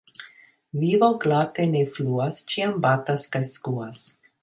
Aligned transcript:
Vivo 0.83 1.09
glate 1.25 1.67
ne 1.75 1.85
fluas, 1.99 2.43
ĉiam 2.55 2.77
batas 2.89 3.31
kaj 3.37 3.47
skuas. 3.57 4.07